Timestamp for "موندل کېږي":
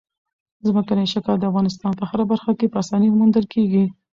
3.11-3.83